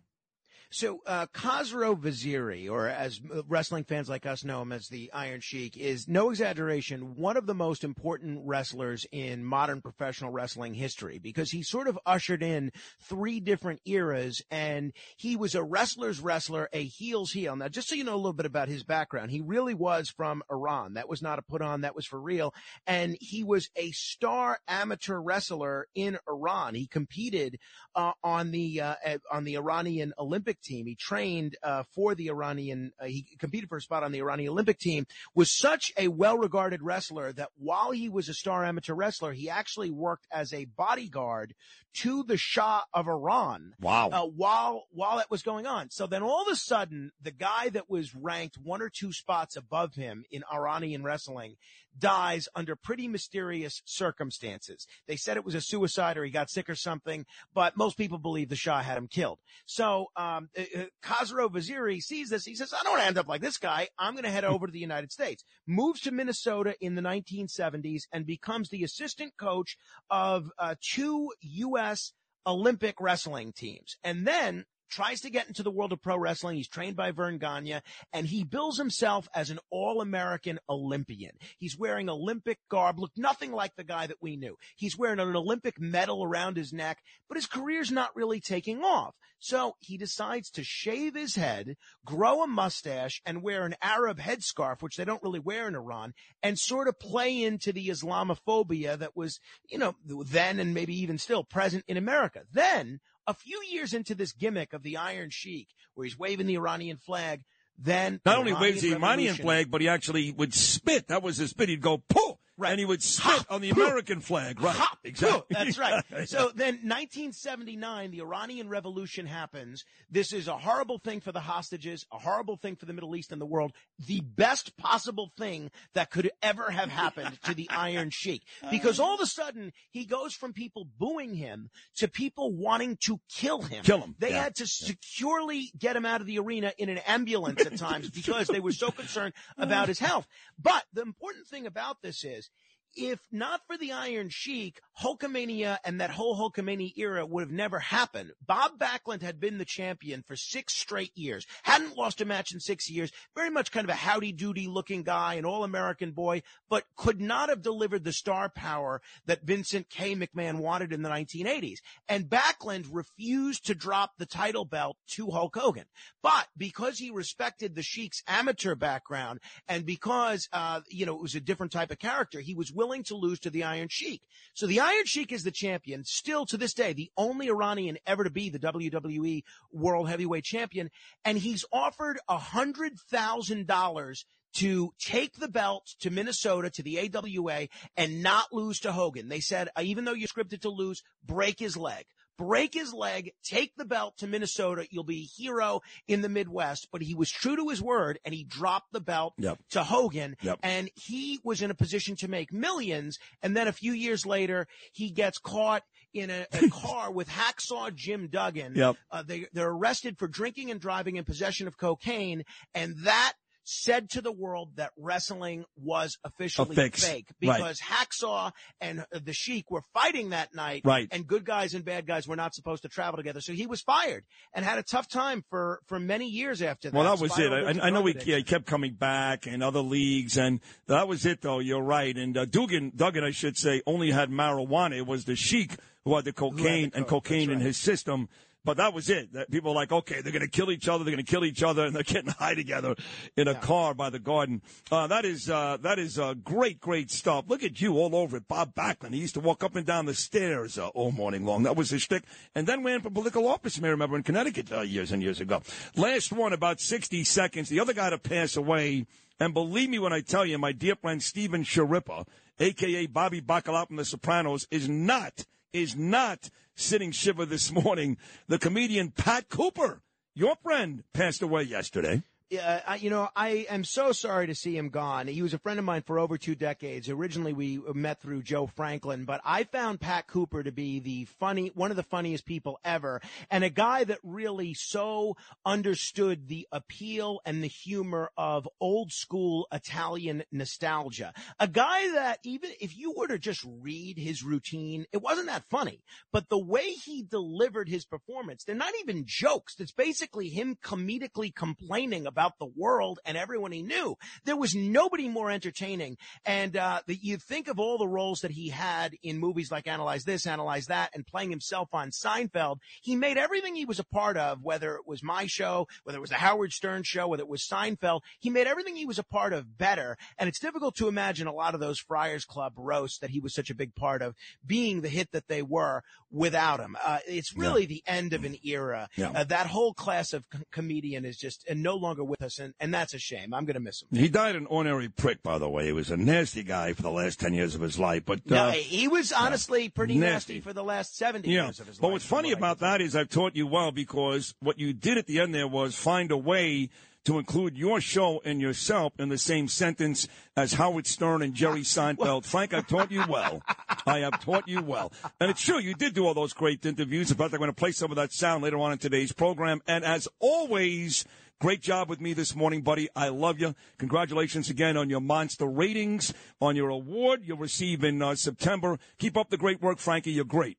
So, 0.74 1.00
uh, 1.06 1.26
Khosrow 1.34 1.94
Vaziri, 1.94 2.70
or 2.70 2.88
as 2.88 3.20
wrestling 3.46 3.84
fans 3.84 4.08
like 4.08 4.24
us 4.24 4.42
know 4.42 4.62
him 4.62 4.72
as 4.72 4.88
the 4.88 5.12
Iron 5.12 5.42
Sheik, 5.42 5.76
is 5.76 6.08
no 6.08 6.30
exaggeration 6.30 7.14
one 7.14 7.36
of 7.36 7.44
the 7.44 7.54
most 7.54 7.84
important 7.84 8.40
wrestlers 8.46 9.04
in 9.12 9.44
modern 9.44 9.82
professional 9.82 10.30
wrestling 10.30 10.72
history 10.72 11.18
because 11.18 11.50
he 11.50 11.62
sort 11.62 11.88
of 11.88 11.98
ushered 12.06 12.42
in 12.42 12.72
three 13.02 13.38
different 13.38 13.82
eras 13.84 14.40
and 14.50 14.94
he 15.18 15.36
was 15.36 15.54
a 15.54 15.62
wrestler's 15.62 16.20
wrestler, 16.20 16.70
a 16.72 16.84
heel's 16.84 17.32
heel. 17.32 17.54
Now, 17.54 17.68
just 17.68 17.90
so 17.90 17.94
you 17.94 18.04
know 18.04 18.14
a 18.14 18.16
little 18.16 18.32
bit 18.32 18.46
about 18.46 18.68
his 18.68 18.82
background, 18.82 19.30
he 19.30 19.42
really 19.42 19.74
was 19.74 20.08
from 20.08 20.42
Iran. 20.50 20.94
That 20.94 21.08
was 21.08 21.20
not 21.20 21.38
a 21.38 21.42
put 21.42 21.60
on, 21.60 21.82
that 21.82 21.94
was 21.94 22.06
for 22.06 22.18
real. 22.18 22.54
And 22.86 23.14
he 23.20 23.44
was 23.44 23.68
a 23.76 23.90
star 23.90 24.58
amateur 24.66 25.18
wrestler 25.18 25.86
in 25.94 26.16
Iran. 26.26 26.74
He 26.74 26.86
competed 26.86 27.58
uh, 27.94 28.12
on 28.24 28.52
the 28.52 28.80
uh, 28.80 28.94
on 29.30 29.44
the 29.44 29.58
Iranian 29.58 30.14
Olympic 30.18 30.61
team. 30.62 30.86
He 30.86 30.94
trained 30.94 31.56
uh, 31.62 31.84
for 31.94 32.14
the 32.14 32.28
Iranian. 32.28 32.92
Uh, 33.00 33.06
he 33.06 33.26
competed 33.38 33.68
for 33.68 33.78
a 33.78 33.80
spot 33.80 34.02
on 34.02 34.12
the 34.12 34.20
Iranian 34.20 34.50
Olympic 34.50 34.78
team. 34.78 35.06
Was 35.34 35.56
such 35.56 35.92
a 35.98 36.08
well-regarded 36.08 36.82
wrestler 36.82 37.32
that 37.32 37.50
while 37.56 37.90
he 37.90 38.08
was 38.08 38.28
a 38.28 38.34
star 38.34 38.64
amateur 38.64 38.94
wrestler, 38.94 39.32
he 39.32 39.50
actually 39.50 39.90
worked 39.90 40.26
as 40.32 40.52
a 40.52 40.64
bodyguard 40.64 41.54
to 41.94 42.22
the 42.22 42.36
Shah 42.38 42.82
of 42.94 43.06
Iran. 43.06 43.74
Wow. 43.80 44.08
Uh, 44.10 44.26
while 44.26 44.84
while 44.90 45.18
that 45.18 45.30
was 45.30 45.42
going 45.42 45.66
on, 45.66 45.90
so 45.90 46.06
then 46.06 46.22
all 46.22 46.42
of 46.42 46.48
a 46.52 46.56
sudden, 46.56 47.12
the 47.20 47.30
guy 47.30 47.68
that 47.70 47.90
was 47.90 48.14
ranked 48.14 48.56
one 48.56 48.82
or 48.82 48.90
two 48.90 49.12
spots 49.12 49.56
above 49.56 49.94
him 49.94 50.24
in 50.30 50.42
Iranian 50.52 51.02
wrestling 51.02 51.56
dies 51.98 52.48
under 52.54 52.76
pretty 52.76 53.08
mysterious 53.08 53.82
circumstances. 53.84 54.86
They 55.06 55.16
said 55.16 55.36
it 55.36 55.44
was 55.44 55.54
a 55.54 55.60
suicide 55.60 56.16
or 56.16 56.24
he 56.24 56.30
got 56.30 56.50
sick 56.50 56.68
or 56.68 56.74
something, 56.74 57.26
but 57.54 57.76
most 57.76 57.96
people 57.96 58.18
believe 58.18 58.48
the 58.48 58.56
Shah 58.56 58.82
had 58.82 58.98
him 58.98 59.08
killed. 59.08 59.38
So, 59.66 60.06
um, 60.16 60.48
uh, 60.56 60.62
uh, 60.76 60.84
Khosrow 61.02 61.50
Vaziri 61.50 62.00
sees 62.00 62.30
this. 62.30 62.44
He 62.44 62.54
says, 62.54 62.72
I 62.72 62.82
don't 62.82 62.92
want 62.92 63.02
to 63.02 63.08
end 63.08 63.18
up 63.18 63.28
like 63.28 63.40
this 63.40 63.58
guy. 63.58 63.88
I'm 63.98 64.14
going 64.14 64.24
to 64.24 64.30
head 64.30 64.44
over 64.44 64.66
to 64.66 64.72
the 64.72 64.78
United 64.78 65.12
States. 65.12 65.44
Moves 65.66 66.00
to 66.02 66.10
Minnesota 66.10 66.74
in 66.80 66.94
the 66.94 67.02
1970s 67.02 68.02
and 68.12 68.26
becomes 68.26 68.70
the 68.70 68.84
assistant 68.84 69.36
coach 69.36 69.76
of 70.10 70.50
uh, 70.58 70.74
two 70.80 71.32
U.S. 71.40 72.12
Olympic 72.46 73.00
wrestling 73.00 73.52
teams. 73.52 73.96
And 74.02 74.26
then 74.26 74.64
tries 74.92 75.22
to 75.22 75.30
get 75.30 75.48
into 75.48 75.62
the 75.62 75.70
world 75.70 75.92
of 75.92 76.02
pro 76.02 76.18
wrestling. 76.18 76.56
He's 76.56 76.68
trained 76.68 76.96
by 76.96 77.10
Verne 77.10 77.38
Gagne 77.38 77.80
and 78.12 78.26
he 78.26 78.44
bills 78.44 78.76
himself 78.76 79.26
as 79.34 79.50
an 79.50 79.58
all-American 79.70 80.60
Olympian. 80.68 81.32
He's 81.58 81.78
wearing 81.78 82.08
Olympic 82.08 82.58
garb, 82.70 82.98
look 82.98 83.12
nothing 83.16 83.52
like 83.52 83.74
the 83.74 83.84
guy 83.84 84.06
that 84.06 84.18
we 84.20 84.36
knew. 84.36 84.56
He's 84.76 84.98
wearing 84.98 85.18
an 85.18 85.34
Olympic 85.34 85.80
medal 85.80 86.22
around 86.22 86.56
his 86.56 86.72
neck, 86.72 86.98
but 87.28 87.38
his 87.38 87.46
career's 87.46 87.90
not 87.90 88.14
really 88.14 88.40
taking 88.40 88.82
off. 88.82 89.14
So 89.38 89.74
he 89.80 89.96
decides 89.96 90.50
to 90.52 90.62
shave 90.62 91.16
his 91.16 91.34
head, 91.34 91.74
grow 92.04 92.44
a 92.44 92.46
mustache, 92.46 93.20
and 93.26 93.42
wear 93.42 93.64
an 93.64 93.74
Arab 93.82 94.20
headscarf, 94.20 94.82
which 94.82 94.96
they 94.96 95.04
don't 95.04 95.22
really 95.22 95.40
wear 95.40 95.66
in 95.66 95.74
Iran, 95.74 96.12
and 96.44 96.56
sort 96.56 96.86
of 96.86 97.00
play 97.00 97.42
into 97.42 97.72
the 97.72 97.88
Islamophobia 97.88 98.98
that 98.98 99.16
was, 99.16 99.40
you 99.68 99.78
know, 99.78 99.96
then 100.04 100.60
and 100.60 100.74
maybe 100.74 100.94
even 100.94 101.18
still 101.18 101.42
present 101.42 101.82
in 101.88 101.96
America. 101.96 102.42
Then, 102.52 103.00
a 103.26 103.34
few 103.34 103.62
years 103.70 103.92
into 103.92 104.14
this 104.14 104.32
gimmick 104.32 104.72
of 104.72 104.82
the 104.82 104.96
Iron 104.96 105.30
Sheik, 105.30 105.68
where 105.94 106.04
he's 106.04 106.18
waving 106.18 106.46
the 106.46 106.56
Iranian 106.56 106.96
flag, 106.96 107.42
then 107.78 108.20
Not 108.24 108.38
only 108.38 108.52
Iranian 108.52 108.70
waves 108.70 108.82
the 108.82 108.94
Iranian 108.94 109.34
flag, 109.34 109.70
but 109.70 109.80
he 109.80 109.88
actually 109.88 110.32
would 110.32 110.54
spit. 110.54 111.08
That 111.08 111.22
was 111.22 111.36
his 111.36 111.50
spit. 111.50 111.68
He'd 111.68 111.80
go, 111.80 111.98
pooh! 111.98 112.38
Right. 112.58 112.70
And 112.70 112.78
he 112.78 112.84
would 112.84 113.02
spit 113.02 113.44
on 113.48 113.60
the 113.60 113.70
American 113.70 114.20
flag. 114.20 114.60
Right. 114.60 114.76
Ha! 114.76 114.88
Exactly. 115.04 115.42
That's 115.50 115.78
right. 115.78 116.04
So 116.28 116.52
then 116.54 116.74
1979, 116.84 118.10
the 118.12 118.20
Iranian 118.20 118.68
Revolution 118.68 119.26
happens. 119.26 119.84
This 120.10 120.32
is 120.32 120.46
a 120.46 120.56
horrible 120.56 120.98
thing 120.98 121.20
for 121.20 121.32
the 121.32 121.40
hostages, 121.40 122.06
a 122.12 122.18
horrible 122.18 122.56
thing 122.56 122.76
for 122.76 122.86
the 122.86 122.92
Middle 122.92 123.16
East 123.16 123.32
and 123.32 123.40
the 123.40 123.46
world, 123.46 123.72
the 124.06 124.20
best 124.20 124.76
possible 124.76 125.32
thing 125.36 125.70
that 125.94 126.10
could 126.10 126.30
ever 126.40 126.70
have 126.70 126.88
happened 126.88 127.38
to 127.44 127.54
the 127.54 127.68
Iron 127.70 128.10
Sheik. 128.10 128.42
Because 128.70 129.00
all 129.00 129.14
of 129.14 129.20
a 129.20 129.26
sudden, 129.26 129.72
he 129.90 130.04
goes 130.04 130.34
from 130.34 130.52
people 130.52 130.86
booing 130.98 131.34
him 131.34 131.68
to 131.96 132.06
people 132.06 132.52
wanting 132.52 132.96
to 133.06 133.20
kill 133.28 133.62
him. 133.62 133.82
Kill 133.82 133.98
him. 134.00 134.14
They 134.18 134.30
Yeah. 134.30 134.44
had 134.44 134.54
to 134.56 134.66
securely 134.68 135.72
get 135.78 135.96
him 135.96 136.06
out 136.06 136.20
of 136.20 136.26
the 136.28 136.38
arena 136.38 136.72
in 136.78 136.88
an 136.88 136.98
ambulance 136.98 137.64
at 137.66 137.76
times 137.76 138.08
because 138.10 138.46
they 138.46 138.60
were 138.60 138.72
so 138.72 138.90
concerned 138.90 139.34
about 139.58 139.88
his 139.88 139.98
health. 139.98 140.26
But 140.60 140.84
the 140.92 141.02
important 141.02 141.46
thing 141.48 141.66
about 141.66 142.02
this 142.02 142.24
is, 142.24 142.50
if 142.96 143.20
not 143.30 143.60
for 143.66 143.76
the 143.76 143.92
Iron 143.92 144.28
Sheik, 144.30 144.80
Hulkamania 145.02 145.78
and 145.84 146.00
that 146.00 146.10
whole 146.10 146.36
Hulkamania 146.36 146.92
era 146.96 147.24
would 147.24 147.42
have 147.42 147.50
never 147.50 147.78
happened. 147.78 148.32
Bob 148.44 148.78
Backlund 148.78 149.22
had 149.22 149.40
been 149.40 149.58
the 149.58 149.64
champion 149.64 150.22
for 150.26 150.36
six 150.36 150.74
straight 150.74 151.16
years, 151.16 151.46
hadn't 151.62 151.96
lost 151.96 152.20
a 152.20 152.24
match 152.24 152.52
in 152.52 152.60
six 152.60 152.90
years, 152.90 153.10
very 153.34 153.50
much 153.50 153.72
kind 153.72 153.84
of 153.84 153.90
a 153.90 153.94
howdy 153.94 154.32
doody 154.32 154.66
looking 154.66 155.02
guy, 155.02 155.34
an 155.34 155.44
all 155.44 155.64
American 155.64 156.12
boy, 156.12 156.42
but 156.68 156.84
could 156.96 157.20
not 157.20 157.48
have 157.48 157.62
delivered 157.62 158.04
the 158.04 158.12
star 158.12 158.48
power 158.48 159.00
that 159.26 159.44
Vincent 159.44 159.88
K. 159.88 160.14
McMahon 160.14 160.58
wanted 160.58 160.92
in 160.92 161.02
the 161.02 161.08
1980s. 161.08 161.78
And 162.08 162.28
Backlund 162.28 162.86
refused 162.90 163.66
to 163.66 163.74
drop 163.74 164.12
the 164.18 164.26
title 164.26 164.64
belt 164.64 164.96
to 165.08 165.30
Hulk 165.30 165.56
Hogan. 165.56 165.86
But 166.22 166.48
because 166.56 166.98
he 166.98 167.10
respected 167.10 167.74
the 167.74 167.82
Sheik's 167.82 168.22
amateur 168.26 168.74
background 168.74 169.40
and 169.68 169.84
because, 169.86 170.48
uh, 170.52 170.80
you 170.88 171.06
know, 171.06 171.14
it 171.16 171.22
was 171.22 171.34
a 171.34 171.40
different 171.40 171.72
type 171.72 171.90
of 171.90 171.98
character, 171.98 172.40
he 172.40 172.54
was 172.54 172.72
willing 172.82 173.04
to 173.04 173.14
lose 173.14 173.38
to 173.38 173.50
the 173.50 173.62
Iron 173.62 173.86
Sheik. 173.88 174.22
So 174.54 174.66
the 174.66 174.80
Iron 174.80 175.04
Sheik 175.04 175.30
is 175.30 175.44
the 175.44 175.52
champion, 175.52 176.02
still 176.04 176.44
to 176.46 176.56
this 176.56 176.74
day, 176.74 176.92
the 176.92 177.12
only 177.16 177.48
Iranian 177.48 177.96
ever 178.06 178.24
to 178.24 178.30
be 178.30 178.50
the 178.50 178.58
WWE 178.58 179.44
World 179.72 180.08
Heavyweight 180.08 180.42
Champion. 180.42 180.90
And 181.24 181.38
he's 181.38 181.64
offered 181.72 182.18
a 182.28 182.38
hundred 182.38 182.98
thousand 182.98 183.68
dollars 183.68 184.26
to 184.54 184.92
take 184.98 185.36
the 185.36 185.48
belt 185.48 185.94
to 186.00 186.10
Minnesota 186.10 186.70
to 186.70 186.82
the 186.82 187.08
AWA 187.14 187.68
and 187.96 188.20
not 188.20 188.52
lose 188.52 188.80
to 188.80 188.90
Hogan. 188.90 189.28
They 189.28 189.40
said, 189.40 189.68
uh, 189.76 189.82
even 189.82 190.04
though 190.04 190.12
you're 190.12 190.26
scripted 190.26 190.62
to 190.62 190.68
lose, 190.68 191.04
break 191.24 191.60
his 191.60 191.76
leg 191.76 192.04
break 192.42 192.74
his 192.74 192.92
leg, 192.92 193.32
take 193.44 193.72
the 193.76 193.84
belt 193.84 194.16
to 194.18 194.26
Minnesota. 194.26 194.86
You'll 194.90 195.04
be 195.04 195.22
a 195.22 195.42
hero 195.42 195.80
in 196.08 196.22
the 196.22 196.28
Midwest. 196.28 196.88
But 196.90 197.02
he 197.02 197.14
was 197.14 197.30
true 197.30 197.56
to 197.56 197.68
his 197.68 197.80
word 197.80 198.18
and 198.24 198.34
he 198.34 198.44
dropped 198.44 198.92
the 198.92 199.00
belt 199.00 199.34
Yep. 199.38 199.58
to 199.70 199.84
Hogan. 199.84 200.36
Yep. 200.42 200.58
And 200.62 200.90
he 200.96 201.38
was 201.44 201.62
in 201.62 201.70
a 201.70 201.74
position 201.74 202.16
to 202.16 202.28
make 202.28 202.52
millions. 202.52 203.18
And 203.42 203.56
then 203.56 203.68
a 203.68 203.72
few 203.72 203.92
years 203.92 204.26
later, 204.26 204.66
he 204.92 205.10
gets 205.10 205.38
caught 205.38 205.82
in 206.12 206.30
a, 206.30 206.46
a 206.52 206.68
car 206.70 207.10
with 207.12 207.28
hacksaw 207.28 207.94
Jim 207.94 208.28
Duggan. 208.28 208.74
Yep. 208.74 208.96
Uh, 209.10 209.22
they, 209.22 209.46
they're 209.52 209.70
arrested 209.70 210.18
for 210.18 210.26
drinking 210.28 210.70
and 210.70 210.80
driving 210.80 211.16
in 211.16 211.24
possession 211.24 211.66
of 211.66 211.76
cocaine. 211.76 212.42
And 212.74 212.96
that 213.04 213.34
said 213.64 214.10
to 214.10 214.20
the 214.20 214.32
world 214.32 214.70
that 214.76 214.90
wrestling 214.96 215.64
was 215.76 216.18
officially 216.24 216.74
fake 216.74 216.98
Right. 217.02 217.24
because 217.38 217.80
Hacksaw 217.80 218.52
and 218.80 219.04
the 219.12 219.32
Sheik 219.32 219.70
were 219.70 219.82
fighting 219.94 220.30
that 220.30 220.54
night 220.54 220.82
Right. 220.84 221.08
and 221.10 221.26
good 221.26 221.44
guys 221.44 221.74
and 221.74 221.84
bad 221.84 222.06
guys 222.06 222.26
were 222.26 222.36
not 222.36 222.54
supposed 222.54 222.82
to 222.82 222.88
travel 222.88 223.16
together. 223.16 223.40
So 223.40 223.52
he 223.52 223.66
was 223.66 223.80
fired 223.80 224.24
and 224.54 224.64
had 224.64 224.78
a 224.78 224.82
tough 224.82 225.08
time 225.08 225.44
for, 225.48 225.80
for 225.86 226.00
many 226.00 226.26
years 226.28 226.60
after 226.62 226.90
that. 226.90 226.96
Well, 226.96 227.04
that 227.14 227.22
was 227.22 227.38
it. 227.38 227.52
I, 227.52 227.86
I 227.86 227.90
know 227.90 228.04
he, 228.04 228.14
yeah, 228.24 228.36
he 228.38 228.42
kept 228.42 228.66
coming 228.66 228.94
back 228.94 229.46
and 229.46 229.62
other 229.62 229.80
leagues, 229.80 230.36
and 230.36 230.60
that 230.86 231.06
was 231.08 231.24
it, 231.26 231.42
though. 231.42 231.58
You're 231.60 231.82
right. 231.82 232.16
And 232.16 232.36
uh, 232.36 232.44
Dugan, 232.44 232.92
Duggan, 232.94 233.24
I 233.24 233.30
should 233.30 233.56
say, 233.56 233.82
only 233.86 234.10
had 234.10 234.30
marijuana. 234.30 234.96
It 234.96 235.06
was 235.06 235.24
the 235.24 235.36
Sheik 235.36 235.76
who 236.04 236.16
had 236.16 236.24
the 236.24 236.32
cocaine 236.32 236.90
and 236.94 237.06
cocaine 237.06 237.48
that's 237.48 237.60
in 237.60 237.66
his 237.66 237.76
system. 237.76 238.28
But 238.64 238.76
that 238.76 238.94
was 238.94 239.10
it. 239.10 239.32
That 239.32 239.50
people 239.50 239.72
were 239.72 239.80
like, 239.80 239.90
okay, 239.90 240.20
they're 240.20 240.32
going 240.32 240.42
to 240.42 240.48
kill 240.48 240.70
each 240.70 240.88
other. 240.88 241.02
They're 241.02 241.14
going 241.14 241.24
to 241.24 241.30
kill 241.30 241.44
each 241.44 241.62
other, 241.62 241.84
and 241.84 241.94
they're 241.94 242.02
getting 242.06 242.30
high 242.30 242.54
together 242.54 242.94
in 243.36 243.48
a 243.48 243.54
car 243.54 243.94
by 243.94 244.10
the 244.10 244.18
garden. 244.18 244.62
Uh, 244.90 245.06
that 245.08 245.24
is 245.24 245.50
uh, 245.50 245.78
that 245.82 245.98
is 245.98 246.18
uh, 246.18 246.34
great, 246.34 246.80
great 246.80 247.10
stuff. 247.10 247.44
Look 247.48 247.62
at 247.62 247.80
you 247.80 247.94
all 247.98 248.14
over 248.14 248.36
it, 248.36 248.48
Bob 248.48 248.74
Backlund. 248.74 249.14
He 249.14 249.20
used 249.20 249.34
to 249.34 249.40
walk 249.40 249.64
up 249.64 249.74
and 249.74 249.86
down 249.86 250.06
the 250.06 250.14
stairs 250.14 250.78
uh, 250.78 250.88
all 250.88 251.12
morning 251.12 251.44
long. 251.44 251.64
That 251.64 251.76
was 251.76 251.90
his 251.90 252.02
shtick. 252.02 252.24
And 252.54 252.66
then 252.66 252.84
ran 252.84 253.00
for 253.00 253.10
political 253.10 253.48
office. 253.48 253.76
You 253.76 253.82
may 253.82 253.90
remember 253.90 254.16
in 254.16 254.22
Connecticut 254.22 254.70
uh, 254.70 254.82
years 254.82 255.12
and 255.12 255.22
years 255.22 255.40
ago. 255.40 255.62
Last 255.96 256.32
one, 256.32 256.52
about 256.52 256.80
sixty 256.80 257.24
seconds. 257.24 257.68
The 257.68 257.80
other 257.80 257.92
guy 257.92 258.10
to 258.10 258.18
pass 258.18 258.56
away. 258.56 259.06
And 259.40 259.54
believe 259.54 259.90
me 259.90 259.98
when 259.98 260.12
I 260.12 260.20
tell 260.20 260.46
you, 260.46 260.56
my 260.56 260.70
dear 260.70 260.94
friend 260.94 261.20
Steven 261.20 261.64
Schirripa, 261.64 262.26
a.k.a. 262.60 263.06
Bobby 263.06 263.40
Bacala 263.40 263.88
from 263.88 263.96
The 263.96 264.04
Sopranos, 264.04 264.68
is 264.70 264.88
not, 264.88 265.46
is 265.72 265.96
not 265.96 266.50
sitting 266.74 267.12
shiva 267.12 267.46
this 267.46 267.72
morning. 267.72 268.16
The 268.48 268.58
comedian 268.58 269.10
Pat 269.10 269.48
Cooper, 269.48 270.02
your 270.34 270.56
friend, 270.62 271.04
passed 271.12 271.42
away 271.42 271.62
yesterday. 271.62 272.22
I, 272.58 272.98
you 273.00 273.08
know, 273.08 273.30
I 273.34 273.66
am 273.70 273.84
so 273.84 274.12
sorry 274.12 274.46
to 274.48 274.54
see 274.54 274.76
him 274.76 274.90
gone. 274.90 275.26
He 275.26 275.42
was 275.42 275.54
a 275.54 275.58
friend 275.58 275.78
of 275.78 275.84
mine 275.84 276.02
for 276.02 276.18
over 276.18 276.36
two 276.36 276.54
decades. 276.54 277.08
Originally, 277.08 277.52
we 277.52 277.80
met 277.94 278.20
through 278.20 278.42
Joe 278.42 278.66
Franklin, 278.66 279.24
but 279.24 279.40
I 279.44 279.64
found 279.64 280.00
Pat 280.00 280.26
Cooper 280.26 280.62
to 280.62 280.72
be 280.72 280.98
the 280.98 281.24
funny, 281.38 281.70
one 281.74 281.90
of 281.90 281.96
the 281.96 282.02
funniest 282.02 282.44
people 282.44 282.78
ever, 282.84 283.22
and 283.50 283.64
a 283.64 283.70
guy 283.70 284.04
that 284.04 284.18
really 284.22 284.74
so 284.74 285.36
understood 285.64 286.48
the 286.48 286.68
appeal 286.72 287.40
and 287.46 287.62
the 287.62 287.68
humor 287.68 288.30
of 288.36 288.68
old 288.80 289.12
school 289.12 289.66
Italian 289.72 290.42
nostalgia. 290.52 291.32
A 291.58 291.68
guy 291.68 292.12
that 292.12 292.40
even 292.42 292.70
if 292.80 292.96
you 292.96 293.14
were 293.16 293.28
to 293.28 293.38
just 293.38 293.64
read 293.80 294.18
his 294.18 294.42
routine, 294.42 295.06
it 295.12 295.22
wasn't 295.22 295.46
that 295.46 295.64
funny, 295.70 296.02
but 296.32 296.48
the 296.48 296.58
way 296.58 296.90
he 296.90 297.22
delivered 297.22 297.88
his 297.88 298.04
performance, 298.04 298.64
they're 298.64 298.74
not 298.74 298.92
even 299.00 299.24
jokes. 299.26 299.76
It's 299.78 299.92
basically 299.92 300.48
him 300.48 300.76
comedically 300.82 301.54
complaining 301.54 302.26
about 302.26 302.41
about 302.42 302.58
the 302.58 302.72
world 302.76 303.20
and 303.24 303.36
everyone 303.36 303.72
he 303.72 303.82
knew. 303.82 304.16
There 304.44 304.56
was 304.56 304.74
nobody 304.74 305.28
more 305.28 305.50
entertaining. 305.50 306.16
And 306.44 306.76
uh, 306.76 307.00
the, 307.06 307.14
you 307.14 307.36
think 307.36 307.68
of 307.68 307.78
all 307.78 307.98
the 307.98 308.08
roles 308.08 308.40
that 308.40 308.50
he 308.50 308.68
had 308.68 309.14
in 309.22 309.38
movies 309.38 309.70
like 309.70 309.86
Analyze 309.86 310.24
This, 310.24 310.46
Analyze 310.46 310.86
That, 310.86 311.10
and 311.14 311.26
playing 311.26 311.50
himself 311.50 311.88
on 311.92 312.10
Seinfeld. 312.10 312.78
He 313.00 313.14
made 313.14 313.38
everything 313.38 313.76
he 313.76 313.84
was 313.84 314.00
a 314.00 314.04
part 314.04 314.36
of, 314.36 314.62
whether 314.62 314.96
it 314.96 315.06
was 315.06 315.22
my 315.22 315.46
show, 315.46 315.86
whether 316.02 316.18
it 316.18 316.20
was 316.20 316.30
the 316.30 316.36
Howard 316.36 316.72
Stern 316.72 317.02
show, 317.04 317.28
whether 317.28 317.42
it 317.42 317.48
was 317.48 317.66
Seinfeld. 317.66 318.22
He 318.40 318.50
made 318.50 318.66
everything 318.66 318.96
he 318.96 319.06
was 319.06 319.18
a 319.18 319.24
part 319.24 319.52
of 319.52 319.78
better. 319.78 320.16
And 320.38 320.48
it's 320.48 320.58
difficult 320.58 320.96
to 320.96 321.08
imagine 321.08 321.46
a 321.46 321.54
lot 321.54 321.74
of 321.74 321.80
those 321.80 322.00
Friars 322.00 322.44
Club 322.44 322.72
roasts 322.76 323.18
that 323.18 323.30
he 323.30 323.40
was 323.40 323.54
such 323.54 323.70
a 323.70 323.74
big 323.74 323.94
part 323.94 324.22
of 324.22 324.34
being 324.66 325.02
the 325.02 325.08
hit 325.08 325.30
that 325.32 325.46
they 325.46 325.62
were 325.62 326.02
without 326.32 326.80
him. 326.80 326.96
Uh, 327.04 327.18
it's 327.28 327.56
really 327.56 327.82
yeah. 327.82 327.88
the 327.88 328.02
end 328.06 328.32
of 328.32 328.44
an 328.44 328.56
era. 328.64 329.08
Yeah. 329.16 329.30
Uh, 329.34 329.44
that 329.44 329.66
whole 329.66 329.94
class 329.94 330.32
of 330.32 330.48
com- 330.50 330.64
comedian 330.72 331.24
is 331.24 331.36
just 331.36 331.64
and 331.68 331.82
no 331.82 331.96
longer 331.96 332.24
with 332.32 332.42
us, 332.42 332.58
and, 332.58 332.74
and 332.80 332.92
that's 332.92 333.12
a 333.14 333.18
shame. 333.18 333.52
I'm 333.52 333.66
going 333.66 333.74
to 333.74 333.80
miss 333.80 334.02
him. 334.02 334.08
He 334.18 334.28
died 334.28 334.56
an 334.56 334.66
ordinary 334.66 335.08
prick, 335.08 335.42
by 335.42 335.58
the 335.58 335.68
way. 335.68 335.84
He 335.86 335.92
was 335.92 336.10
a 336.10 336.16
nasty 336.16 336.62
guy 336.62 336.94
for 336.94 337.02
the 337.02 337.10
last 337.10 337.38
10 337.38 337.52
years 337.52 337.74
of 337.74 337.82
his 337.82 337.98
life. 337.98 338.24
But 338.24 338.40
uh, 338.50 338.54
no, 338.54 338.70
he 338.70 339.06
was 339.06 339.32
honestly 339.32 339.90
pretty 339.90 340.14
nasty. 340.16 340.54
nasty. 340.54 340.60
for 340.60 340.72
the 340.72 340.82
last 340.82 341.16
70 341.16 341.48
yeah. 341.48 341.66
years 341.66 341.78
of 341.78 341.86
his 341.86 341.98
but 341.98 342.06
life. 342.06 342.10
But 342.10 342.12
what's 342.14 342.24
funny 342.24 342.52
about 342.52 342.78
that 342.80 343.00
is 343.00 343.14
I've 343.14 343.28
taught 343.28 343.54
you 343.54 343.66
well 343.66 343.92
because 343.92 344.54
what 344.60 344.78
you 344.78 344.92
did 344.94 345.18
at 345.18 345.26
the 345.26 345.40
end 345.40 345.54
there 345.54 345.68
was 345.68 345.94
find 345.94 346.32
a 346.32 346.36
way 346.36 346.88
to 347.24 347.38
include 347.38 347.76
your 347.76 348.00
show 348.00 348.42
and 348.44 348.60
yourself 348.60 349.12
in 349.18 349.28
the 349.28 349.38
same 349.38 349.68
sentence 349.68 350.26
as 350.56 350.72
Howard 350.72 351.06
Stern 351.06 351.42
and 351.42 351.54
Jerry 351.54 351.80
Seinfeld. 351.82 352.44
Frank, 352.44 352.74
I've 352.74 352.88
taught 352.88 353.12
you 353.12 353.22
well. 353.28 353.62
I 354.06 354.20
have 354.20 354.40
taught 354.40 354.66
you 354.66 354.82
well. 354.82 355.12
And 355.40 355.50
it's 355.50 355.60
true, 355.60 355.78
you 355.78 355.94
did 355.94 356.14
do 356.14 356.26
all 356.26 356.34
those 356.34 356.52
great 356.52 356.84
interviews. 356.84 357.30
In 357.30 357.36
fact, 357.36 357.52
I'm 357.52 357.58
going 357.58 357.70
to 357.70 357.76
play 357.76 357.92
some 357.92 358.10
of 358.10 358.16
that 358.16 358.32
sound 358.32 358.64
later 358.64 358.78
on 358.78 358.92
in 358.92 358.98
today's 358.98 359.32
program. 359.32 359.82
And 359.86 360.04
as 360.04 360.26
always, 360.40 361.24
Great 361.62 361.80
job 361.80 362.08
with 362.08 362.20
me 362.20 362.32
this 362.32 362.56
morning, 362.56 362.82
buddy. 362.82 363.08
I 363.14 363.28
love 363.28 363.60
you. 363.60 363.76
Congratulations 363.98 364.68
again 364.68 364.96
on 364.96 365.08
your 365.08 365.20
monster 365.20 365.64
ratings, 365.64 366.34
on 366.60 366.74
your 366.74 366.88
award 366.88 367.42
you'll 367.44 367.56
receive 367.56 368.02
in 368.02 368.20
uh, 368.20 368.34
September. 368.34 368.98
Keep 369.18 369.36
up 369.36 369.48
the 369.48 369.56
great 369.56 369.80
work, 369.80 369.98
Frankie. 369.98 370.32
You're 370.32 370.44
great. 370.44 370.76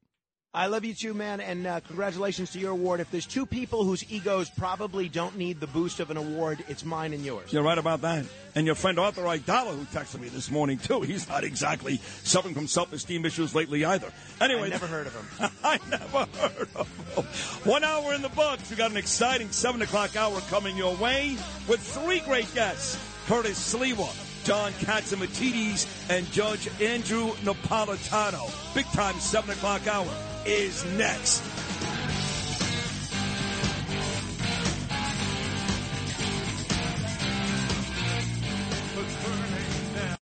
I 0.56 0.68
love 0.68 0.86
you 0.86 0.94
too, 0.94 1.16
man, 1.16 1.42
and 1.42 1.66
uh, 1.66 1.80
congratulations 1.80 2.52
to 2.52 2.60
your 2.60 2.74
award. 2.74 3.00
If 3.00 3.10
there's 3.10 3.26
two 3.26 3.48
people 3.48 3.84
whose 3.86 4.06
egos 4.12 4.52
probably 4.52 5.10
don't 5.10 5.36
need 5.36 5.60
the 5.60 5.66
boost 5.66 6.00
of 6.00 6.12
an 6.12 6.18
award, 6.18 6.64
it's 6.68 6.86
mine 6.86 7.12
and 7.12 7.26
yours. 7.26 7.52
You're 7.52 7.64
right 7.64 7.78
about 7.80 8.02
that. 8.02 8.28
And 8.54 8.68
your 8.68 8.76
friend 8.76 9.00
Arthur 9.00 9.24
Aidala, 9.24 9.76
who 9.76 9.84
texted 9.86 10.20
me 10.20 10.30
this 10.30 10.52
morning 10.52 10.78
too, 10.78 11.02
he's 11.02 11.28
not 11.28 11.44
exactly 11.44 11.98
suffering 12.22 12.54
from 12.54 12.68
self-esteem 12.68 13.26
issues 13.26 13.56
lately 13.56 13.84
either. 13.84 14.14
Anyway, 14.40 14.68
I 14.68 14.70
never 14.70 14.86
heard 14.86 15.08
of 15.08 15.16
him. 15.16 15.50
I 15.64 15.80
never 15.90 16.26
heard 16.38 16.70
of 16.76 17.16
him. 17.16 17.26
One 17.68 17.84
hour 17.84 18.14
in 18.14 18.22
the 18.22 18.30
books. 18.30 18.70
We 18.70 18.76
got 18.76 18.92
an 18.92 18.98
exciting 18.98 19.50
seven 19.50 19.82
o'clock 19.82 20.16
hour 20.16 20.40
coming 20.52 20.78
your 20.78 20.96
way 20.98 21.36
with 21.68 21.80
three 21.80 22.20
great 22.20 22.54
guests: 22.54 23.00
Curtis 23.26 23.74
Sliwa. 23.74 24.30
John 24.44 24.74
Catsimatidis 24.74 25.88
and 26.10 26.30
Judge 26.34 26.68
Andrew 26.82 27.32
Napolitano. 27.46 28.76
Big 28.76 28.86
time 28.88 29.18
7 29.18 29.50
o'clock 29.52 29.88
hour 29.88 30.14
is 30.46 30.86
next. 30.98 31.53